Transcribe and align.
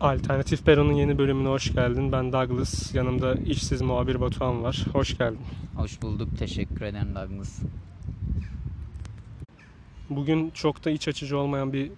Alternatif 0.00 0.64
Peron'un 0.64 0.92
yeni 0.92 1.18
bölümüne 1.18 1.48
hoş 1.48 1.74
geldin. 1.74 2.12
Ben 2.12 2.32
Douglas. 2.32 2.94
Yanımda 2.94 3.34
işsiz 3.34 3.82
muhabir 3.82 4.20
Batuhan 4.20 4.62
var. 4.62 4.86
Hoş 4.92 5.18
geldin. 5.18 5.40
Hoş 5.76 6.02
bulduk. 6.02 6.38
Teşekkür 6.38 6.82
ederim 6.82 7.14
Douglas. 7.14 7.60
Bugün 10.10 10.50
çok 10.50 10.84
da 10.84 10.90
iç 10.90 11.08
açıcı 11.08 11.38
olmayan 11.38 11.72
bir 11.72 11.90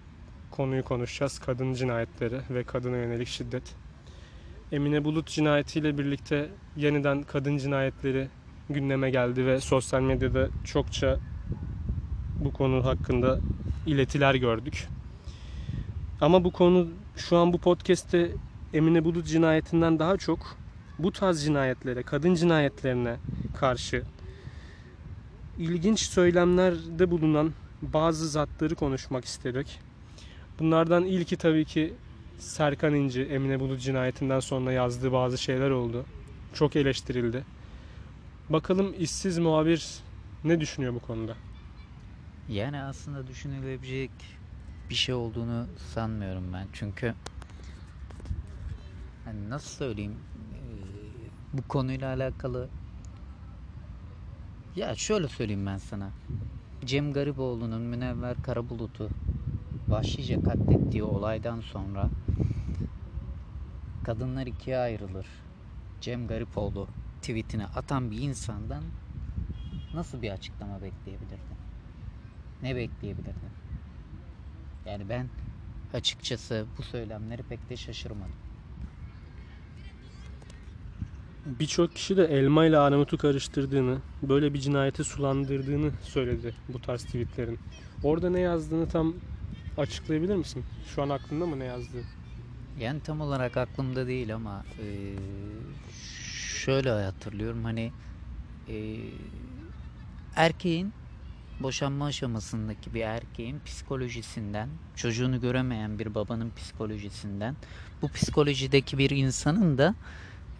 konuyu 0.51 0.83
konuşacağız. 0.83 1.39
Kadın 1.39 1.73
cinayetleri 1.73 2.39
ve 2.49 2.63
kadına 2.63 2.97
yönelik 2.97 3.27
şiddet. 3.27 3.75
Emine 4.71 5.05
Bulut 5.05 5.27
cinayetiyle 5.27 5.97
birlikte 5.97 6.49
yeniden 6.75 7.23
kadın 7.23 7.57
cinayetleri 7.57 8.27
gündeme 8.69 9.09
geldi 9.09 9.45
ve 9.45 9.61
sosyal 9.61 10.01
medyada 10.01 10.49
çokça 10.65 11.19
bu 12.43 12.53
konu 12.53 12.85
hakkında 12.85 13.39
iletiler 13.85 14.35
gördük. 14.35 14.87
Ama 16.21 16.43
bu 16.43 16.51
konu 16.51 16.87
şu 17.17 17.37
an 17.37 17.53
bu 17.53 17.57
podcast'te 17.57 18.31
Emine 18.73 19.05
Bulut 19.05 19.27
cinayetinden 19.27 19.99
daha 19.99 20.17
çok 20.17 20.57
bu 20.99 21.11
tarz 21.11 21.43
cinayetlere, 21.43 22.03
kadın 22.03 22.35
cinayetlerine 22.35 23.15
karşı 23.59 24.03
ilginç 25.57 25.99
söylemlerde 25.99 27.11
bulunan 27.11 27.53
bazı 27.81 28.29
zatları 28.29 28.75
konuşmak 28.75 29.25
istedik. 29.25 29.79
Bunlardan 30.59 31.05
ilki 31.05 31.37
tabii 31.37 31.65
ki 31.65 31.93
Serkan 32.39 32.93
İnci, 32.93 33.21
Emine 33.23 33.59
Bulut 33.59 33.81
cinayetinden 33.81 34.39
sonra 34.39 34.71
yazdığı 34.71 35.11
bazı 35.11 35.37
şeyler 35.37 35.69
oldu. 35.69 36.05
Çok 36.53 36.75
eleştirildi. 36.75 37.43
Bakalım 38.49 38.95
işsiz 38.99 39.37
muhabir 39.37 39.99
ne 40.43 40.59
düşünüyor 40.59 40.93
bu 40.93 40.99
konuda? 40.99 41.35
Yani 42.49 42.81
aslında 42.81 43.27
düşünülebilecek 43.27 44.11
bir 44.89 44.95
şey 44.95 45.15
olduğunu 45.15 45.67
sanmıyorum 45.93 46.53
ben. 46.53 46.67
Çünkü 46.73 47.13
hani 49.25 49.49
nasıl 49.49 49.69
söyleyeyim 49.69 50.15
bu 51.53 51.67
konuyla 51.67 52.13
alakalı 52.13 52.69
ya 54.75 54.95
şöyle 54.95 55.27
söyleyeyim 55.27 55.65
ben 55.65 55.77
sana. 55.77 56.09
Cem 56.85 57.13
Garipoğlu'nun 57.13 57.81
Münevver 57.81 58.43
Karabulut'u 58.43 59.09
vahşice 59.87 60.41
katlettiği 60.41 61.03
olaydan 61.03 61.61
sonra 61.61 62.09
kadınlar 64.03 64.47
ikiye 64.47 64.77
ayrılır. 64.77 65.27
Cem 66.01 66.27
Garipoğlu 66.27 66.87
tweetini 67.21 67.65
atan 67.65 68.11
bir 68.11 68.17
insandan 68.21 68.83
nasıl 69.93 70.21
bir 70.21 70.31
açıklama 70.31 70.81
bekleyebilirdin? 70.81 71.57
Ne 72.61 72.75
bekleyebilirdin? 72.75 73.51
Yani 74.97 75.09
ben 75.09 75.31
açıkçası 75.93 76.69
bu 76.77 76.83
söylemleri 76.83 77.43
pek 77.43 77.69
de 77.69 77.77
şaşırmadım. 77.77 78.37
Birçok 81.45 81.95
kişi 81.95 82.17
de 82.17 82.25
elma 82.25 82.65
ile 82.65 82.77
armutu 82.77 83.17
karıştırdığını, 83.17 84.01
böyle 84.21 84.53
bir 84.53 84.59
cinayete 84.59 85.03
sulandırdığını 85.03 85.93
söyledi 86.01 86.55
bu 86.67 86.81
tarz 86.81 87.03
tweetlerin. 87.03 87.59
Orada 88.01 88.29
ne 88.29 88.39
yazdığını 88.39 88.87
tam 88.87 89.21
açıklayabilir 89.77 90.35
misin? 90.35 90.65
Şu 90.83 91.01
an 91.01 91.09
aklında 91.09 91.45
mı 91.45 91.59
ne 91.59 91.65
yazdığı? 91.65 92.07
Yani 92.75 93.01
tam 93.01 93.21
olarak 93.21 93.57
aklımda 93.57 94.07
değil 94.07 94.35
ama 94.35 94.63
eee, 94.77 95.79
şöyle 95.91 96.89
hatırlıyorum 96.91 97.63
hani 97.63 97.93
eee, 98.67 99.31
erkeğin 100.35 100.95
boşanma 101.59 102.05
aşamasındaki 102.05 102.93
bir 102.93 103.01
erkeğin 103.01 103.59
psikolojisinden 103.65 104.69
çocuğunu 104.95 105.41
göremeyen 105.41 105.99
bir 105.99 106.15
babanın 106.15 106.51
psikolojisinden 106.55 107.55
bu 108.01 108.09
psikolojideki 108.09 108.97
bir 108.97 109.09
insanın 109.09 109.77
da 109.77 109.95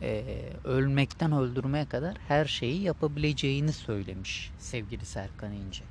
eee, 0.01 0.53
ölmekten 0.63 1.31
öldürmeye 1.31 1.85
kadar 1.85 2.17
her 2.27 2.45
şeyi 2.45 2.81
yapabileceğini 2.81 3.73
söylemiş 3.73 4.51
sevgili 4.59 5.05
Serkan 5.05 5.51
İnce. 5.51 5.83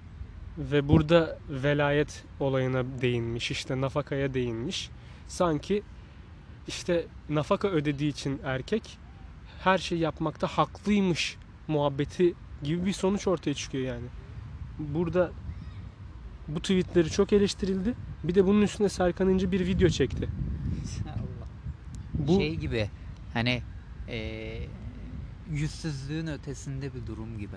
Ve 0.58 0.88
burada 0.88 1.38
velayet 1.48 2.24
olayına 2.40 2.84
değinmiş, 3.00 3.50
işte 3.50 3.80
nafakaya 3.80 4.34
değinmiş. 4.34 4.90
Sanki 5.28 5.82
işte 6.68 7.06
nafaka 7.28 7.68
ödediği 7.68 8.10
için 8.10 8.40
erkek 8.44 8.98
her 9.64 9.78
şeyi 9.78 10.00
yapmakta 10.00 10.46
haklıymış 10.46 11.36
muhabbeti 11.68 12.34
gibi 12.62 12.86
bir 12.86 12.92
sonuç 12.92 13.26
ortaya 13.26 13.54
çıkıyor 13.54 13.84
yani. 13.84 14.06
Burada 14.78 15.30
bu 16.48 16.60
tweetleri 16.60 17.10
çok 17.10 17.32
eleştirildi. 17.32 17.94
Bir 18.24 18.34
de 18.34 18.46
bunun 18.46 18.62
üstüne 18.62 18.88
Serkan 18.88 19.28
İnce 19.28 19.52
bir 19.52 19.66
video 19.66 19.88
çekti. 19.88 20.28
Allah. 21.06 21.46
Bu 22.14 22.40
Şey 22.40 22.54
gibi 22.54 22.90
hani 23.32 23.62
eee 24.08 24.68
yüzsüzlüğün 25.50 26.26
ötesinde 26.26 26.94
bir 26.94 27.06
durum 27.06 27.38
gibi. 27.38 27.56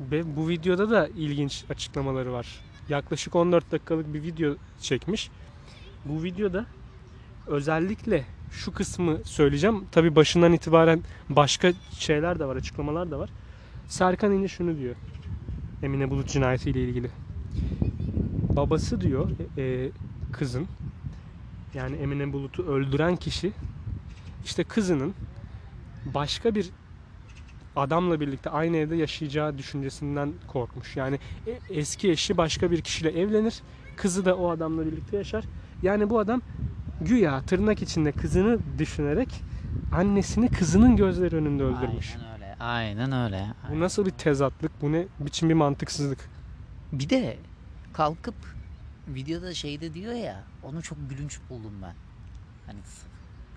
Ve 0.00 0.36
bu 0.36 0.48
videoda 0.48 0.90
da 0.90 1.08
ilginç 1.08 1.64
açıklamaları 1.70 2.32
var. 2.32 2.60
Yaklaşık 2.88 3.36
14 3.36 3.72
dakikalık 3.72 4.14
bir 4.14 4.22
video 4.22 4.54
çekmiş. 4.80 5.30
Bu 6.04 6.22
videoda 6.22 6.66
özellikle 7.46 8.24
şu 8.50 8.72
kısmı 8.72 9.18
söyleyeceğim. 9.24 9.84
Tabi 9.92 10.16
başından 10.16 10.52
itibaren 10.52 11.02
başka 11.28 11.72
şeyler 11.92 12.38
de 12.38 12.44
var, 12.44 12.56
açıklamalar 12.56 13.10
da 13.10 13.18
var. 13.18 13.30
Serkan 13.88 14.32
İnce 14.32 14.48
şunu 14.48 14.78
diyor. 14.78 14.94
Emine 15.82 16.10
Bulut 16.10 16.28
cinayetiyle 16.28 16.80
ilgili. 16.84 17.10
Babası 18.56 19.00
diyor 19.00 19.30
e, 19.58 19.90
kızın 20.32 20.66
yani 21.74 21.96
Emine 21.96 22.32
Bulut'u 22.32 22.62
öldüren 22.62 23.16
kişi 23.16 23.52
işte 24.44 24.64
kızının 24.64 25.14
başka 26.14 26.54
bir 26.54 26.70
adamla 27.76 28.20
birlikte 28.20 28.50
aynı 28.50 28.76
evde 28.76 28.96
yaşayacağı 28.96 29.58
düşüncesinden 29.58 30.32
korkmuş. 30.46 30.96
Yani 30.96 31.18
e- 31.46 31.74
eski 31.74 32.10
eşi 32.10 32.36
başka 32.36 32.70
bir 32.70 32.80
kişiyle 32.80 33.20
evlenir. 33.20 33.62
Kızı 33.96 34.24
da 34.24 34.36
o 34.36 34.50
adamla 34.50 34.86
birlikte 34.86 35.16
yaşar. 35.16 35.44
Yani 35.82 36.10
bu 36.10 36.18
adam 36.18 36.42
güya 37.00 37.42
tırnak 37.42 37.82
içinde 37.82 38.12
kızını 38.12 38.58
düşünerek 38.78 39.28
annesini 39.92 40.48
kızının 40.50 40.96
gözleri 40.96 41.36
önünde 41.36 41.62
öldürmüş. 41.62 42.16
Aynen 42.16 42.32
öyle. 42.34 42.37
Aynen 42.60 43.12
öyle. 43.12 43.46
Bu 43.70 43.80
nasıl 43.80 44.06
bir 44.06 44.10
tezatlık? 44.10 44.82
Bu 44.82 44.92
ne 44.92 45.06
biçim 45.20 45.48
bir 45.48 45.54
mantıksızlık? 45.54 46.28
Bir 46.92 47.10
de 47.10 47.38
kalkıp 47.92 48.34
videoda 49.08 49.54
şeyde 49.54 49.94
diyor 49.94 50.12
ya 50.12 50.44
onu 50.62 50.82
çok 50.82 50.98
gülünç 51.10 51.38
buldum 51.50 51.72
ben. 51.82 51.94
Hani 52.66 52.78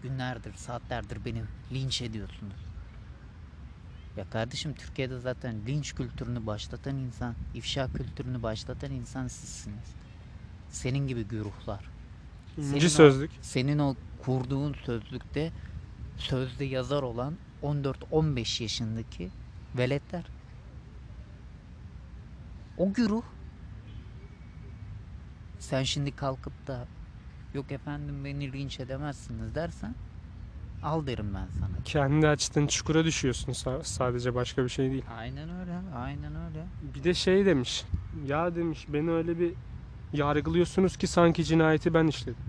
günlerdir, 0.03 0.53
saatlerdir 0.53 1.25
beni 1.25 1.43
linç 1.71 2.01
ediyorsunuz. 2.01 2.55
Ya 4.17 4.29
kardeşim 4.29 4.73
Türkiye'de 4.73 5.19
zaten 5.19 5.55
linç 5.67 5.95
kültürünü 5.95 6.45
başlatan 6.45 6.95
insan, 6.95 7.35
ifşa 7.53 7.93
kültürünü 7.93 8.43
başlatan 8.43 8.91
insan 8.91 9.27
sizsiniz. 9.27 9.95
Senin 10.69 11.07
gibi 11.07 11.23
güruhlar. 11.23 11.85
Senin 12.55 12.73
İnci 12.75 12.85
o- 12.87 12.89
sözlük. 12.89 13.31
Senin 13.41 13.79
o 13.79 13.95
kurduğun 14.23 14.73
sözlükte 14.85 15.51
sözde 16.17 16.65
yazar 16.65 17.03
olan 17.03 17.33
14-15 17.63 18.63
yaşındaki 18.63 19.29
veletler. 19.77 20.23
O 22.77 22.93
güruh 22.93 23.23
sen 25.59 25.83
şimdi 25.83 26.11
kalkıp 26.11 26.67
da 26.67 26.87
yok 27.53 27.71
efendim 27.71 28.25
beni 28.25 28.53
linç 28.53 28.79
edemezsiniz 28.79 29.55
dersen 29.55 29.95
al 30.83 31.07
derim 31.07 31.33
ben 31.33 31.47
sana. 31.59 31.83
Kendi 31.85 32.27
açtığın 32.27 32.67
çukura 32.67 33.05
düşüyorsun 33.05 33.51
sa- 33.51 33.83
sadece 33.83 34.35
başka 34.35 34.63
bir 34.63 34.69
şey 34.69 34.91
değil. 34.91 35.03
Aynen 35.17 35.49
öyle, 35.59 35.71
aynen 35.95 36.31
öyle. 36.35 36.65
Bir 36.95 37.03
de 37.03 37.13
şey 37.13 37.45
demiş. 37.45 37.83
Ya 38.27 38.55
demiş 38.55 38.85
beni 38.89 39.11
öyle 39.11 39.39
bir 39.39 39.53
yargılıyorsunuz 40.13 40.97
ki 40.97 41.07
sanki 41.07 41.45
cinayeti 41.45 41.93
ben 41.93 42.07
işledim. 42.07 42.43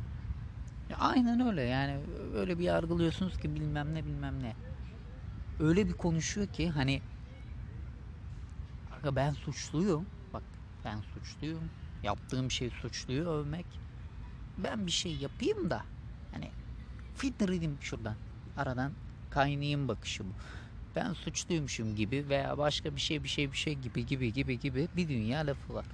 Aynen 1.01 1.41
öyle 1.41 1.63
yani 1.63 1.97
öyle 2.35 2.59
bir 2.59 2.65
yargılıyorsunuz 2.65 3.39
ki 3.39 3.55
bilmem 3.55 3.95
ne 3.95 4.05
bilmem 4.05 4.43
ne. 4.43 4.55
Öyle 5.63 5.89
bir 5.89 5.93
konuşuyor 5.93 6.47
ki 6.49 6.71
hani 6.71 7.03
"Aga 8.91 9.17
ben 9.17 9.33
suçluyum. 9.33 10.07
Bak 10.33 10.45
ben 10.85 11.01
suçluyum. 11.01 11.71
Yaptığım 12.03 12.51
şey 12.51 12.71
suçluyu 12.71 13.29
övmek. 13.29 13.67
Ben 14.59 14.87
bir 14.87 14.93
şey 14.93 15.17
yapayım 15.17 15.71
da 15.71 15.85
hani 16.31 16.51
fitner 17.15 17.49
edeyim 17.49 17.79
şuradan. 17.81 18.17
Aradan 18.57 18.93
kaynayayım 19.31 19.89
bakışı 19.89 20.25
bu. 20.25 20.33
Ben 20.97 21.13
suçluymuşum 21.13 21.97
gibi 21.97 22.29
veya 22.29 22.59
başka 22.59 22.97
bir 22.97 23.01
şey 23.01 23.25
bir 23.25 23.29
şey 23.29 23.53
bir 23.53 23.57
şey 23.57 23.75
gibi 23.75 24.07
gibi 24.07 24.33
gibi 24.33 24.59
gibi 24.59 24.89
bir 24.97 25.09
dünya 25.09 25.41
lafı 25.47 25.75
var. 25.75 25.87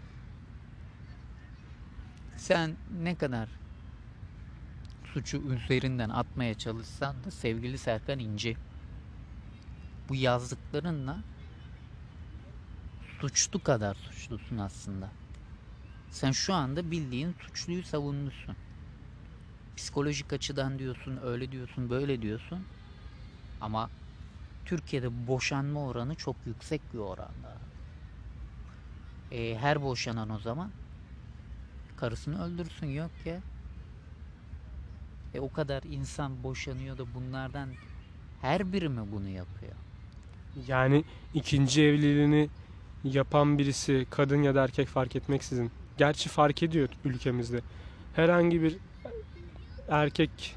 Sen 2.37 2.79
ne 2.91 3.17
kadar 3.17 3.49
suçu 5.13 5.37
üzerinden 5.39 6.09
atmaya 6.09 6.55
çalışsan 6.55 7.25
da 7.25 7.31
sevgili 7.31 7.79
Serkan 7.79 8.19
İnce 8.19 8.57
bu 10.09 10.17
yazdıklarınla 10.17 11.25
suçlu 13.21 13.61
kadar 13.63 13.95
suçlusun 13.95 14.59
aslında. 14.59 15.13
Sen 16.11 16.31
şu 16.33 16.55
anda 16.55 16.91
bildiğin 16.91 17.33
suçluyu 17.33 17.85
savunmuşsun. 17.85 18.57
psikolojik 19.77 20.33
açıdan 20.33 20.79
diyorsun, 20.79 21.19
öyle 21.23 21.53
diyorsun, 21.53 21.91
böyle 21.91 22.23
diyorsun. 22.23 22.67
Ama 23.61 23.91
Türkiye'de 24.65 25.29
boşanma 25.29 25.87
oranı 25.87 26.17
çok 26.17 26.47
yüksek 26.47 26.95
bir 26.95 26.99
oranda. 26.99 27.61
E, 29.31 29.57
her 29.59 29.83
boşanan 29.83 30.31
o 30.31 30.39
zaman 30.39 30.73
karısını 31.97 32.45
öldürsün 32.45 32.87
yok 32.87 33.27
ya. 33.27 33.43
E 35.35 35.41
o 35.41 35.51
kadar 35.51 35.83
insan 35.85 36.45
boşanıyor 36.45 36.99
da 36.99 37.15
bunlardan 37.15 37.79
her 38.39 38.73
biri 38.73 38.89
mi 38.89 39.13
bunu 39.13 39.29
yapıyor? 39.29 39.77
Yani 40.67 41.05
ikinci 41.35 41.83
evliliğini 41.83 42.49
yapan 43.05 43.59
birisi 43.59 44.07
kadın 44.11 44.43
ya 44.43 44.55
da 44.55 44.65
erkek 44.65 44.89
fark 44.89 45.17
etmeksizin. 45.17 45.71
Gerçi 45.99 46.29
fark 46.29 46.63
ediyor 46.63 46.89
ülkemizde. 47.05 47.61
Herhangi 48.17 48.63
bir 48.63 48.77
erkek 49.89 50.55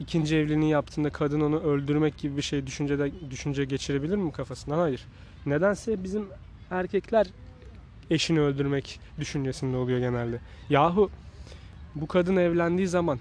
ikinci 0.00 0.36
evliliğini 0.36 0.70
yaptığında 0.70 1.10
kadın 1.10 1.40
onu 1.40 1.60
öldürmek 1.60 2.18
gibi 2.18 2.36
bir 2.36 2.42
şey 2.42 2.66
düşüncede 2.66 3.30
düşünce 3.30 3.64
geçirebilir 3.64 4.16
mi 4.16 4.32
kafasından? 4.32 4.78
Hayır. 4.78 5.04
Nedense 5.46 6.04
bizim 6.04 6.24
erkekler 6.70 7.26
eşini 8.10 8.40
öldürmek 8.40 9.00
düşüncesinde 9.20 9.76
oluyor 9.76 9.98
genelde. 9.98 10.40
Yahu 10.70 11.10
bu 11.94 12.06
kadın 12.06 12.36
evlendiği 12.36 12.88
zaman 12.88 13.18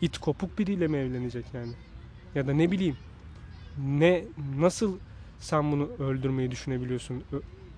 it 0.00 0.18
kopuk 0.18 0.58
biriyle 0.58 0.86
mi 0.86 0.96
evlenecek 0.96 1.44
yani? 1.54 1.72
Ya 2.34 2.46
da 2.46 2.52
ne 2.52 2.70
bileyim 2.70 2.96
ne 3.78 4.24
nasıl 4.58 4.98
sen 5.40 5.72
bunu 5.72 5.88
öldürmeyi 5.98 6.50
düşünebiliyorsun, 6.50 7.24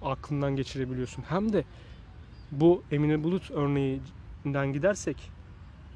aklından 0.02 0.56
geçirebiliyorsun. 0.56 1.22
Hem 1.28 1.52
de 1.52 1.64
bu 2.52 2.82
Emine 2.90 3.24
Bulut 3.24 3.50
örneğinden 3.50 4.72
gidersek 4.72 5.30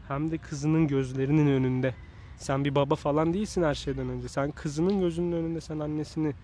hem 0.08 0.30
de 0.30 0.38
kızının 0.38 0.88
gözlerinin 0.88 1.46
önünde. 1.46 1.94
Sen 2.36 2.64
bir 2.64 2.74
baba 2.74 2.94
falan 2.94 3.34
değilsin 3.34 3.62
her 3.62 3.74
şeyden 3.74 4.08
önce. 4.08 4.28
Sen 4.28 4.50
kızının 4.50 5.00
gözünün 5.00 5.32
önünde 5.32 5.60
sen 5.60 5.78
annesini 5.78 6.34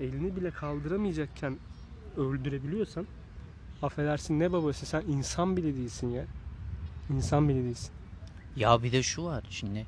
elini 0.00 0.36
bile 0.36 0.50
kaldıramayacakken 0.50 1.56
öldürebiliyorsan 2.16 3.06
affedersin 3.82 4.40
ne 4.40 4.52
babası 4.52 4.86
sen 4.86 5.02
insan 5.08 5.56
bile 5.56 5.76
değilsin 5.76 6.08
ya. 6.10 6.24
İnsan 7.10 7.48
bile 7.48 7.64
değilsin. 7.64 7.90
Ya 8.56 8.82
bir 8.82 8.92
de 8.92 9.02
şu 9.02 9.24
var 9.24 9.44
şimdi 9.50 9.86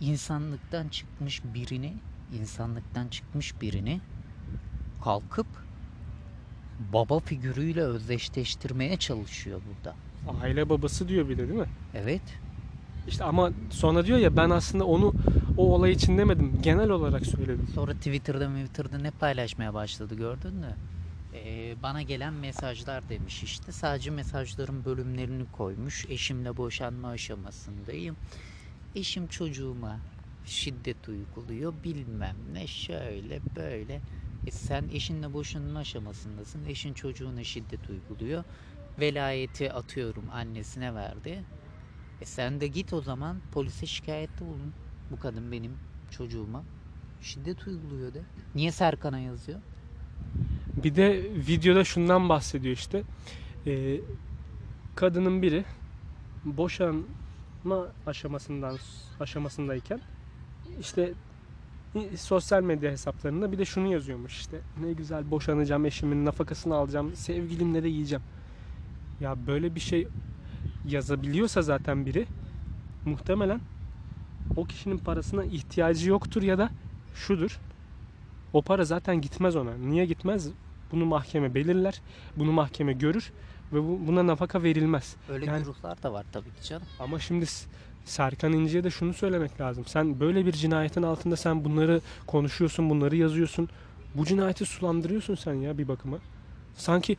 insanlıktan 0.00 0.88
çıkmış 0.88 1.42
birini 1.54 1.94
insanlıktan 2.32 3.08
çıkmış 3.08 3.60
birini 3.60 4.00
kalkıp 5.04 5.46
baba 6.92 7.20
figürüyle 7.20 7.82
özdeşleştirmeye 7.82 8.96
çalışıyor 8.96 9.60
burada. 9.68 9.96
Aile 10.42 10.68
babası 10.68 11.08
diyor 11.08 11.28
bir 11.28 11.38
de 11.38 11.48
değil 11.48 11.60
mi? 11.60 11.68
Evet. 11.94 12.22
İşte 13.08 13.24
ama 13.24 13.50
sonra 13.70 14.06
diyor 14.06 14.18
ya 14.18 14.36
ben 14.36 14.50
aslında 14.50 14.84
onu 14.84 15.14
o 15.56 15.74
olay 15.74 15.92
için 15.92 16.18
demedim. 16.18 16.58
Genel 16.62 16.90
olarak 16.90 17.26
söyledim. 17.26 17.68
Sonra 17.74 17.92
Twitter'da 17.92 18.48
Twitter'da 18.48 18.98
ne 18.98 19.10
paylaşmaya 19.10 19.74
başladı 19.74 20.14
gördün 20.14 20.54
mü? 20.54 20.76
Ee, 21.34 21.74
bana 21.82 22.02
gelen 22.02 22.32
mesajlar 22.32 23.08
demiş 23.08 23.42
işte. 23.42 23.72
Sadece 23.72 24.10
mesajların 24.10 24.84
bölümlerini 24.84 25.44
koymuş. 25.52 26.06
Eşimle 26.08 26.56
boşanma 26.56 27.08
aşamasındayım. 27.08 28.16
Eşim 28.94 29.26
çocuğuma 29.26 29.98
şiddet 30.46 31.08
uyguluyor 31.08 31.72
bilmem 31.84 32.36
ne 32.52 32.66
şöyle 32.66 33.40
böyle. 33.56 34.00
E 34.46 34.50
sen 34.50 34.84
eşinle 34.92 35.32
boşanma 35.32 35.78
aşamasındasın. 35.78 36.64
Eşin 36.64 36.94
çocuğuna 36.94 37.44
şiddet 37.44 37.90
uyguluyor. 37.90 38.44
Velayeti 39.00 39.72
atıyorum 39.72 40.24
annesine 40.32 40.94
verdi. 40.94 41.42
E 42.20 42.24
sen 42.24 42.60
de 42.60 42.66
git 42.66 42.92
o 42.92 43.00
zaman 43.00 43.36
polise 43.52 43.86
şikayette 43.86 44.44
bulun. 44.46 44.72
Bu 45.10 45.18
kadın 45.20 45.52
benim 45.52 45.72
çocuğuma 46.10 46.64
şiddet 47.22 47.66
uyguluyor 47.66 48.14
de. 48.14 48.22
Niye 48.54 48.72
Serkan'a 48.72 49.18
yazıyor? 49.18 49.60
Bir 50.84 50.96
de 50.96 51.22
videoda 51.34 51.84
şundan 51.84 52.28
bahsediyor 52.28 52.74
işte. 52.74 53.02
Ee, 53.66 54.00
kadının 54.94 55.42
biri 55.42 55.64
boşanma 56.44 57.88
aşamasından 58.06 58.78
aşamasındayken 59.20 60.00
işte 60.80 61.12
sosyal 62.16 62.62
medya 62.62 62.90
hesaplarında 62.90 63.52
bir 63.52 63.58
de 63.58 63.64
şunu 63.64 63.92
yazıyormuş 63.92 64.38
işte. 64.38 64.60
Ne 64.80 64.92
güzel 64.92 65.30
boşanacağım 65.30 65.86
eşimin 65.86 66.24
nafakasını 66.24 66.74
alacağım 66.74 67.16
sevgilimle 67.16 67.82
de 67.82 67.88
yiyeceğim. 67.88 68.22
Ya 69.20 69.46
böyle 69.46 69.74
bir 69.74 69.80
şey 69.80 70.08
yazabiliyorsa 70.88 71.62
zaten 71.62 72.06
biri 72.06 72.26
muhtemelen 73.04 73.60
o 74.56 74.64
kişinin 74.64 74.98
parasına 74.98 75.44
ihtiyacı 75.44 76.10
yoktur 76.10 76.42
ya 76.42 76.58
da 76.58 76.70
şudur. 77.14 77.60
O 78.52 78.62
para 78.62 78.84
zaten 78.84 79.20
gitmez 79.20 79.56
ona. 79.56 79.74
Niye 79.74 80.06
gitmez? 80.06 80.48
Bunu 80.92 81.04
mahkeme 81.04 81.54
belirler. 81.54 82.00
Bunu 82.36 82.52
mahkeme 82.52 82.92
görür 82.92 83.32
ve 83.72 83.82
bu, 83.82 84.00
buna 84.06 84.26
nafaka 84.26 84.62
verilmez. 84.62 85.16
Öyle 85.28 85.46
Yani- 85.46 85.58
güruhlar 85.64 86.02
da 86.02 86.12
var 86.12 86.26
tabii 86.32 86.50
ki 86.50 86.68
canım. 86.68 86.86
Ama 87.00 87.18
şimdi 87.18 87.46
Serkan 88.10 88.52
İnci'ye 88.52 88.84
de 88.84 88.90
şunu 88.90 89.14
söylemek 89.14 89.60
lazım. 89.60 89.84
Sen 89.86 90.20
böyle 90.20 90.46
bir 90.46 90.52
cinayetin 90.52 91.02
altında 91.02 91.36
sen 91.36 91.64
bunları 91.64 92.00
konuşuyorsun, 92.26 92.90
bunları 92.90 93.16
yazıyorsun. 93.16 93.68
Bu 94.14 94.24
cinayeti 94.24 94.66
sulandırıyorsun 94.66 95.34
sen 95.34 95.54
ya 95.54 95.78
bir 95.78 95.88
bakıma. 95.88 96.18
Sanki 96.74 97.16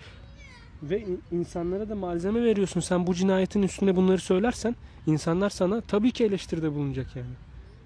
ve 0.84 1.00
in- 1.02 1.24
insanlara 1.32 1.90
da 1.90 1.96
malzeme 1.96 2.44
veriyorsun. 2.44 2.80
Sen 2.80 3.08
bu 3.08 3.16
cinayetin 3.16 3.62
üstüne 3.64 3.96
bunları 3.96 4.18
söylersen 4.22 4.76
insanlar 5.08 5.50
sana 5.50 5.82
tabii 5.82 6.12
ki 6.12 6.24
eleştiride 6.26 6.72
bulunacak 6.72 7.16
yani. 7.16 7.34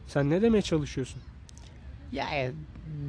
Sen 0.07 0.29
ne 0.29 0.41
demeye 0.41 0.61
çalışıyorsun? 0.61 1.21
Ya 2.11 2.25
e, 2.35 2.51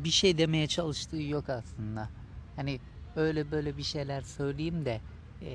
bir 0.04 0.10
şey 0.10 0.38
demeye 0.38 0.66
çalıştığı 0.66 1.22
yok 1.22 1.48
aslında. 1.48 2.08
Hani 2.56 2.78
öyle 3.16 3.50
böyle 3.50 3.76
bir 3.76 3.82
şeyler 3.82 4.20
söyleyeyim 4.20 4.84
de 4.84 5.00
e, 5.42 5.50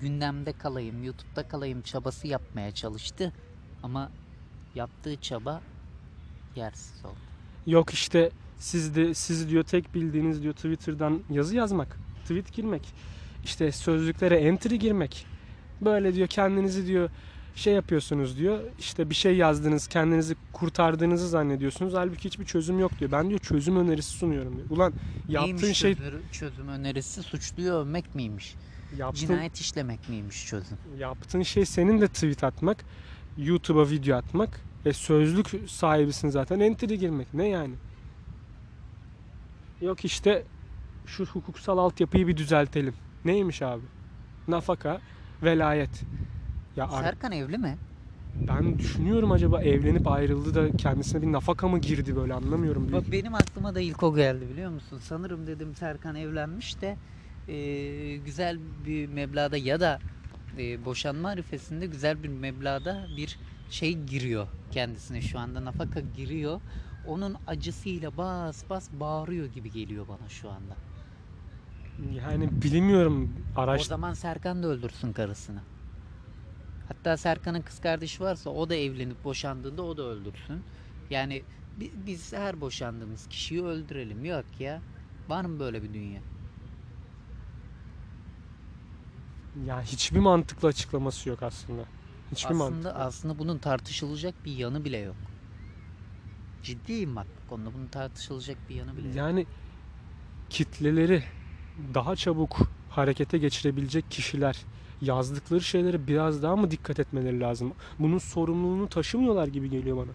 gündemde 0.00 0.52
kalayım, 0.52 1.04
YouTube'da 1.04 1.42
kalayım 1.48 1.82
çabası 1.82 2.28
yapmaya 2.28 2.72
çalıştı. 2.72 3.32
Ama 3.84 4.10
yaptığı 4.74 5.16
çaba 5.20 5.60
yersiz 6.56 7.04
oldu. 7.04 7.14
Yok 7.66 7.90
işte 7.90 8.30
siz 8.58 8.96
de 8.96 9.14
siz 9.14 9.48
diyor 9.48 9.64
tek 9.64 9.94
bildiğiniz 9.94 10.42
diyor 10.42 10.54
Twitter'dan 10.54 11.20
yazı 11.30 11.56
yazmak, 11.56 11.96
tweet 12.22 12.52
girmek. 12.52 12.82
İşte 13.44 13.72
sözlüklere 13.72 14.36
entry 14.36 14.78
girmek. 14.78 15.26
Böyle 15.80 16.14
diyor 16.14 16.28
kendinizi 16.28 16.86
diyor 16.86 17.10
şey 17.54 17.74
yapıyorsunuz 17.74 18.38
diyor. 18.38 18.60
İşte 18.78 19.10
bir 19.10 19.14
şey 19.14 19.36
yazdınız, 19.36 19.86
kendinizi 19.86 20.36
kurtardığınızı 20.52 21.28
zannediyorsunuz. 21.28 21.94
Halbuki 21.94 22.24
hiçbir 22.24 22.44
çözüm 22.44 22.78
yok 22.78 22.98
diyor. 22.98 23.12
Ben 23.12 23.28
diyor 23.28 23.40
çözüm 23.40 23.76
önerisi 23.76 24.10
sunuyorum 24.10 24.56
diyor. 24.56 24.70
Ulan 24.70 24.92
yaptığın 25.28 25.56
Neymiş 25.56 25.78
şey 25.78 25.94
çözüm, 25.94 26.22
çözüm 26.32 26.68
önerisi 26.68 27.22
suçluyu 27.22 27.72
övmek 27.72 28.14
miymiş? 28.14 28.54
yaptığın, 28.96 29.26
Cinayet 29.26 29.56
işlemek 29.56 30.08
miymiş 30.08 30.46
çözüm? 30.46 30.78
yaptığın 30.98 31.42
şey 31.42 31.66
senin 31.66 32.00
de 32.00 32.08
tweet 32.08 32.44
atmak, 32.44 32.84
YouTube'a 33.38 33.90
video 33.90 34.16
atmak. 34.16 34.60
E 34.84 34.92
sözlük 34.92 35.50
sahibisin 35.66 36.28
zaten. 36.28 36.60
Entry 36.60 36.94
girmek. 36.94 37.34
Ne 37.34 37.48
yani? 37.48 37.74
Yok 39.80 40.04
işte 40.04 40.44
şu 41.06 41.24
hukuksal 41.24 41.78
altyapıyı 41.78 42.26
bir 42.26 42.36
düzeltelim. 42.36 42.94
Neymiş 43.24 43.62
abi? 43.62 43.82
Nafaka, 44.48 45.00
velayet. 45.42 46.02
Ya 46.76 46.88
Serkan 46.88 47.32
evli 47.32 47.58
mi? 47.58 47.76
ben 48.48 48.78
düşünüyorum 48.78 49.32
acaba 49.32 49.62
evlenip 49.62 50.08
ayrıldı 50.08 50.54
da 50.54 50.76
kendisine 50.76 51.22
bir 51.22 51.32
nafaka 51.32 51.68
mı 51.68 51.78
girdi 51.78 52.16
böyle 52.16 52.34
anlamıyorum. 52.34 52.92
Bak 52.92 53.04
benim 53.12 53.34
aklıma 53.34 53.74
da 53.74 53.80
ilk 53.80 54.02
o 54.02 54.14
geldi 54.14 54.48
biliyor 54.52 54.70
musun? 54.70 54.98
Sanırım 55.02 55.46
dedim 55.46 55.74
Serkan 55.74 56.16
evlenmiş 56.16 56.80
de 56.80 56.96
e, 57.48 58.16
güzel 58.16 58.58
bir 58.86 59.08
meblağda 59.08 59.56
ya 59.56 59.80
da 59.80 59.98
e, 60.58 60.84
boşanma 60.84 61.28
arifesinde 61.28 61.86
güzel 61.86 62.22
bir 62.22 62.28
meblağda 62.28 63.06
bir 63.10 63.38
şey 63.68 63.94
giriyor 63.94 64.48
kendisine 64.70 65.20
şu 65.20 65.38
anda 65.38 65.64
nafaka 65.64 66.00
giriyor. 66.00 66.60
Onun 67.02 67.36
acısıyla 67.46 68.16
bas 68.16 68.62
bas 68.70 68.90
bağırıyor 68.92 69.46
gibi 69.46 69.70
geliyor 69.70 70.08
bana 70.08 70.28
şu 70.28 70.50
anda. 70.50 70.78
Yani 71.98 72.62
bilmiyorum 72.62 73.34
O 73.72 73.84
araç 73.84 73.84
zaman 73.84 74.14
Serkan 74.14 74.62
da 74.62 74.66
öldürsün 74.68 75.12
karısını. 75.12 75.66
Hatta 76.84 77.16
Serkan'ın 77.16 77.62
kız 77.62 77.78
kardeşi 77.78 78.22
varsa 78.22 78.50
o 78.50 78.70
da 78.70 78.74
evlenip 78.74 79.24
boşandığında 79.24 79.82
o 79.82 79.96
da 79.96 80.02
öldürsün. 80.02 80.64
Yani 81.10 81.46
bi- 81.76 81.92
biz 81.96 82.32
her 82.32 82.60
boşandığımız 82.60 83.26
kişiyi 83.26 83.62
öldürelim. 83.64 84.24
Yok 84.24 84.60
ya. 84.60 84.82
Var 85.28 85.44
mı 85.44 85.60
böyle 85.60 85.82
bir 85.82 85.94
dünya? 85.94 86.24
Ya 89.66 89.82
hiçbir 89.82 90.18
mantıklı 90.18 90.68
açıklaması 90.68 91.28
yok 91.28 91.42
aslında. 91.42 91.82
Hiçbir. 92.32 92.54
Aslında 92.54 92.94
aslında 92.94 93.38
bunun 93.38 93.58
tartışılacak 93.58 94.34
bir 94.44 94.52
yanı 94.52 94.84
bile 94.84 94.98
yok. 94.98 95.16
Ciddiyim 96.62 97.16
bak 97.16 97.26
bu 97.44 97.48
konuda 97.48 97.74
bunun 97.74 97.86
tartışılacak 97.86 98.58
bir 98.68 98.74
yanı 98.74 98.96
bile 98.96 99.06
yok. 99.08 99.16
Yani 99.16 99.46
kitleleri 100.50 101.22
daha 101.94 102.16
çabuk 102.16 102.56
harekete 102.90 103.38
geçirebilecek 103.38 104.10
kişiler 104.10 104.56
yazdıkları 105.00 105.60
şeylere 105.60 106.06
biraz 106.06 106.42
daha 106.42 106.56
mı 106.56 106.70
dikkat 106.70 107.00
etmeleri 107.00 107.40
lazım? 107.40 107.72
Bunun 107.98 108.18
sorumluluğunu 108.18 108.88
taşımıyorlar 108.88 109.46
gibi 109.46 109.70
geliyor 109.70 109.96
bana. 109.96 110.12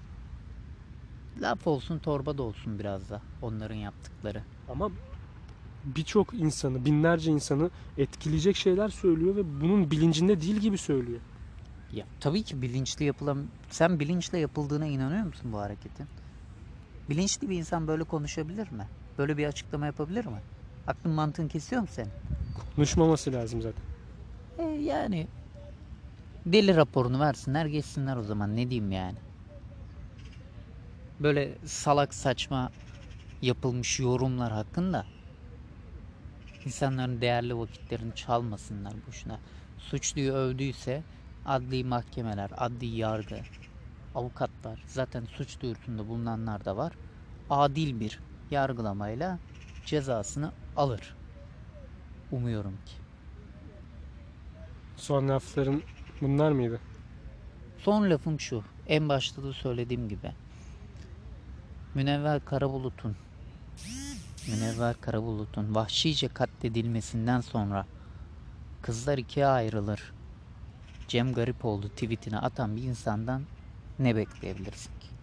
Laf 1.42 1.68
olsun 1.68 2.00
torba 2.00 2.38
da 2.38 2.44
olsun 2.44 2.80
biraz 2.80 3.10
da 3.10 3.22
onların 3.42 3.76
yaptıkları. 3.76 4.44
Ama 4.70 4.92
birçok 5.84 6.34
insanı, 6.34 6.86
binlerce 6.86 7.32
insanı 7.32 7.72
etkileyecek 7.98 8.56
şeyler 8.56 8.90
söylüyor 8.90 9.36
ve 9.36 9.62
bunun 9.62 9.92
bilincinde 9.92 10.42
değil 10.42 10.56
gibi 10.56 10.78
söylüyor. 10.78 11.22
Ya 11.92 12.06
tabii 12.20 12.44
ki 12.44 12.62
bilinçli 12.62 13.06
yapılan 13.06 13.50
sen 13.70 14.00
bilinçle 14.00 14.38
yapıldığına 14.38 14.86
inanıyor 14.86 15.24
musun 15.24 15.54
bu 15.54 15.58
hareketin? 15.58 16.08
Bilinçli 17.10 17.50
bir 17.50 17.58
insan 17.58 17.88
böyle 17.88 18.04
konuşabilir 18.04 18.72
mi? 18.72 18.88
Böyle 19.18 19.38
bir 19.38 19.46
açıklama 19.46 19.86
yapabilir 19.86 20.26
mi? 20.26 20.42
Aklın 20.88 21.14
mantığın 21.14 21.48
kesiyor 21.48 21.82
mu 21.82 21.88
senin? 21.92 22.12
Konuşmaması 22.76 23.34
lazım 23.34 23.62
zaten. 23.62 23.84
E 24.58 24.64
yani 24.64 25.28
deli 26.46 26.76
raporunu 26.76 27.20
versinler 27.20 27.66
geçsinler 27.66 28.18
o 28.18 28.24
zaman 28.24 28.56
ne 28.56 28.70
diyeyim 28.70 28.92
yani. 28.92 29.18
Böyle 31.20 31.58
salak 31.66 32.14
saçma 32.14 32.70
yapılmış 33.42 34.00
yorumlar 34.00 34.52
hakkında 34.52 35.06
insanların 36.66 37.22
değerli 37.22 37.58
vakitlerini 37.58 38.16
çalmasınlar 38.16 38.94
boşuna. 39.08 39.40
Suçluyu 39.78 40.34
övdüyse 40.34 41.04
adli 41.46 41.84
mahkemeler, 41.84 42.52
adli 42.58 42.86
yargı, 42.86 43.40
avukatlar 44.16 44.84
zaten 44.88 45.26
suç 45.26 45.62
duyurusunda 45.62 46.08
bulunanlar 46.08 46.66
da 46.66 46.78
var. 46.78 46.94
Adil 47.50 48.00
bir 48.00 48.20
yargılamayla 48.52 49.40
cezasını 49.86 50.52
alır. 50.76 51.16
Umuyorum 52.32 52.78
ki. 52.86 52.94
Son 54.96 55.30
lafların 55.30 55.82
bunlar 56.22 56.52
mıydı? 56.52 56.80
Son 57.78 58.10
lafım 58.10 58.40
şu. 58.40 58.64
En 58.88 59.10
başta 59.10 59.44
da 59.44 59.54
söylediğim 59.54 60.10
gibi. 60.10 60.32
Münevver 61.96 62.46
Karabulut'un 62.46 63.16
Münevver 64.50 64.96
Karabulut'un 65.02 65.76
vahşice 65.76 66.28
katledilmesinden 66.28 67.42
sonra 67.42 67.86
kızlar 68.82 69.18
ikiye 69.18 69.46
ayrılır. 69.46 70.14
Cem 71.08 71.34
Garipoğlu 71.34 71.90
tweetini 71.90 72.38
atan 72.38 72.76
bir 72.76 72.84
insandan 72.84 73.48
ne 74.00 74.16
bekleyebilirsin 74.16 75.00
ki? 75.00 75.19